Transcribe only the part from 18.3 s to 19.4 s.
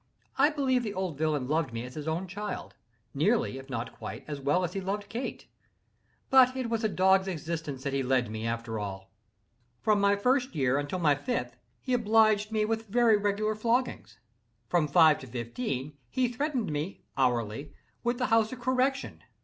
House of Correction.